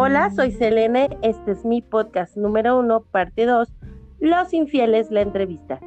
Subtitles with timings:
[0.00, 3.68] Hola, soy Selene, este es mi podcast número uno, parte 2,
[4.20, 5.80] Los infieles, la entrevista.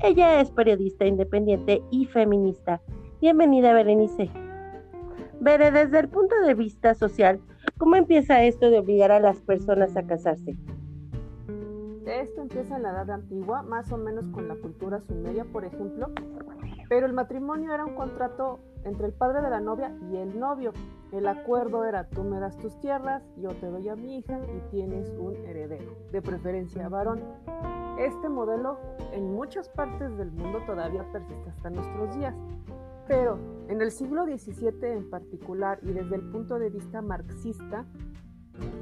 [0.00, 2.80] Ella es periodista independiente y feminista.
[3.20, 4.28] Bienvenida, Berenice.
[5.40, 7.38] Veré desde el punto de vista social,
[7.78, 10.56] ¿cómo empieza esto de obligar a las personas a casarse?
[12.06, 16.10] Esto empieza en la edad antigua, más o menos con la cultura sumeria, por ejemplo,
[16.88, 20.72] pero el matrimonio era un contrato entre el padre de la novia y el novio.
[21.14, 24.70] El acuerdo era tú me das tus tierras, yo te doy a mi hija y
[24.72, 27.22] tienes un heredero, de preferencia varón.
[28.00, 28.78] Este modelo
[29.12, 32.34] en muchas partes del mundo todavía persiste hasta nuestros días,
[33.06, 37.86] pero en el siglo XVII en particular y desde el punto de vista marxista,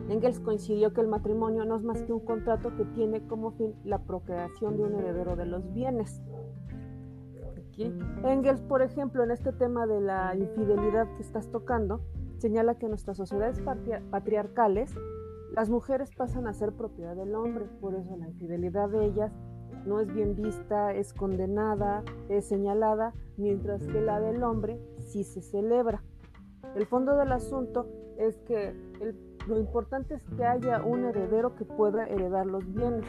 [0.09, 3.75] Engels coincidió que el matrimonio no es más que un contrato que tiene como fin
[3.85, 6.23] la procreación de un heredero de los bienes.
[8.25, 12.01] Engels, por ejemplo, en este tema de la infidelidad que estás tocando,
[12.43, 13.63] señala que en nuestras sociedades
[14.11, 14.93] patriarcales
[15.55, 19.33] las mujeres pasan a ser propiedad del hombre, por eso la infidelidad de ellas
[19.87, 25.41] no es bien vista, es condenada, es señalada, mientras que la del hombre sí se
[25.41, 26.03] celebra.
[26.75, 27.87] El fondo del asunto
[28.19, 28.75] es que
[29.47, 33.07] lo importante es que haya un heredero que pueda heredar los bienes.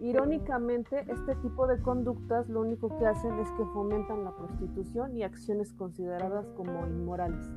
[0.00, 5.22] Irónicamente, este tipo de conductas lo único que hacen es que fomentan la prostitución y
[5.22, 7.50] acciones consideradas como inmorales.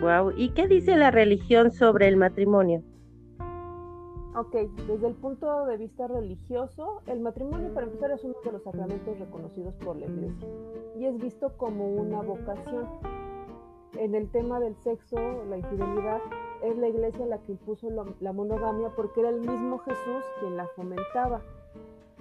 [0.00, 2.82] Wow, ¿y qué dice la religión sobre el matrimonio?
[4.36, 4.54] Ok,
[4.86, 9.18] desde el punto de vista religioso, el matrimonio para empezar es uno de los sacramentos
[9.18, 10.46] reconocidos por la Iglesia
[10.96, 12.86] y es visto como una vocación.
[13.98, 15.16] En el tema del sexo,
[15.48, 16.20] la infidelidad,
[16.62, 17.88] es la Iglesia la que impuso
[18.20, 21.42] la monogamia porque era el mismo Jesús quien la fomentaba.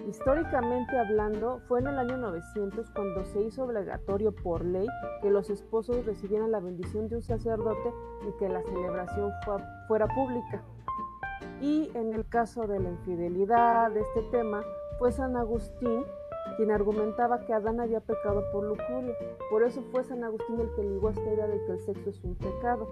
[0.05, 4.87] Históricamente hablando, fue en el año 900 cuando se hizo obligatorio por ley
[5.21, 7.93] que los esposos recibieran la bendición de un sacerdote
[8.27, 9.31] y que la celebración
[9.87, 10.63] fuera pública.
[11.61, 14.63] Y en el caso de la infidelidad, de este tema,
[14.99, 16.05] fue San Agustín
[16.57, 19.15] quien argumentaba que Adán había pecado por lujuria.
[19.49, 22.23] Por eso fue San Agustín el que ligó esta idea de que el sexo es
[22.23, 22.87] un pecado.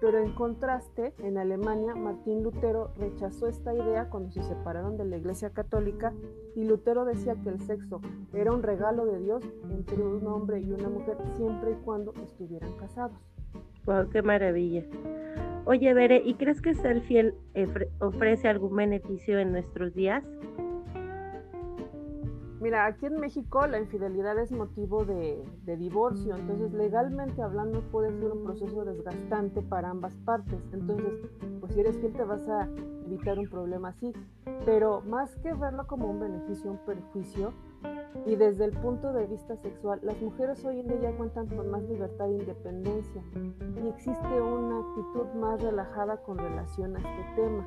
[0.00, 5.16] Pero en contraste, en Alemania, Martín Lutero rechazó esta idea cuando se separaron de la
[5.16, 6.12] Iglesia Católica
[6.56, 8.00] y Lutero decía que el sexo
[8.32, 12.72] era un regalo de Dios entre un hombre y una mujer siempre y cuando estuvieran
[12.76, 13.16] casados.
[13.86, 14.84] ¡Wow, qué maravilla!
[15.66, 17.34] Oye, Bere, ¿y crees que ser fiel
[18.00, 20.22] ofrece algún beneficio en nuestros días?
[22.64, 25.44] Mira, aquí en México la infidelidad es motivo de,
[25.76, 30.58] divorcio, entonces legalmente hablando puede ser un proceso desgastante para ambas partes.
[30.72, 31.12] Entonces,
[31.60, 32.66] pues si eres fiel te vas a
[33.04, 34.14] evitar un problema así.
[34.64, 37.52] Pero más que verlo como un beneficio, un perjuicio,
[38.24, 41.82] y desde el punto de vista sexual, las mujeres hoy en día cuentan con más
[41.82, 43.22] libertad e independencia
[43.84, 47.66] y existe una actitud más relajada con relación a este tema.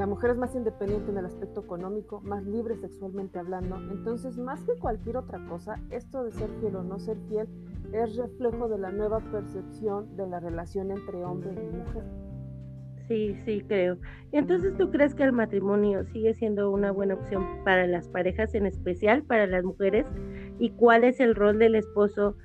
[0.00, 3.76] La mujer es más independiente en el aspecto económico, más libre sexualmente hablando.
[3.92, 7.46] Entonces, más que cualquier otra cosa, esto de ser fiel o no ser fiel
[7.92, 12.02] es reflejo de la nueva percepción de la relación entre hombre y mujer.
[13.08, 13.98] Sí, sí, creo.
[14.32, 18.64] Entonces, ¿tú crees que el matrimonio sigue siendo una buena opción para las parejas, en
[18.64, 20.06] especial para las mujeres?
[20.58, 22.36] ¿Y cuál es el rol del esposo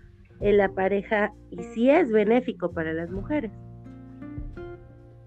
[0.42, 3.54] en la pareja y si es benéfico para las mujeres?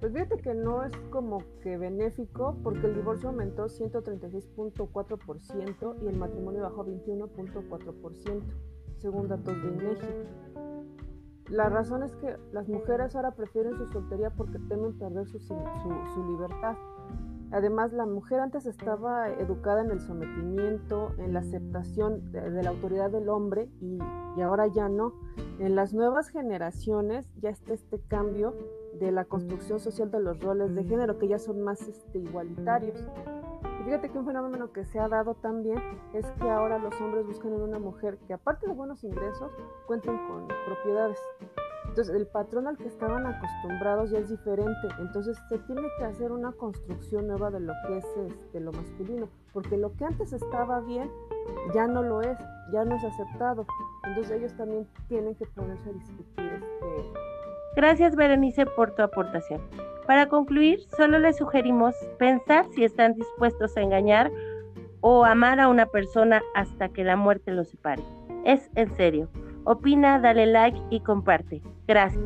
[0.08, 6.16] Pues fíjate que no es como que benéfico porque el divorcio aumentó 136.4% y el
[6.16, 8.42] matrimonio bajó 21.4%,
[8.96, 10.06] según datos de INEGI.
[11.50, 15.58] La razón es que las mujeres ahora prefieren su soltería porque temen perder su, su,
[16.26, 16.74] libertad.
[17.50, 23.10] Además, la mujer antes estaba educada en el sometimiento, en la aceptación de, la autoridad
[23.10, 23.98] del hombre y,
[24.38, 25.12] y ahora ya no.
[25.58, 28.54] En las nuevas generaciones ya está este cambio
[28.98, 33.04] de la construcción social de los roles de género, que ya son más este, igualitarios.
[33.80, 35.78] Y fíjate que un fenómeno que se ha dado también
[36.12, 39.52] es que ahora los hombres buscan en una mujer que aparte de buenos ingresos,
[39.86, 41.18] cuenten con propiedades.
[41.88, 44.88] Entonces el patrón al que estaban acostumbrados ya es diferente.
[45.00, 49.28] Entonces se tiene que hacer una construcción nueva de lo que es este, lo masculino.
[49.52, 51.10] Porque lo que antes estaba bien
[51.74, 52.38] ya no lo es,
[52.72, 53.66] ya no es aceptado.
[54.04, 57.12] Entonces ellos también tienen que ponerse a discutir este,
[57.78, 59.60] Gracias Berenice por tu aportación.
[60.04, 64.32] Para concluir, solo les sugerimos pensar si están dispuestos a engañar
[65.00, 68.02] o amar a una persona hasta que la muerte los separe.
[68.44, 69.28] Es en serio.
[69.62, 71.62] Opina, dale like y comparte.
[71.86, 72.20] Gracias.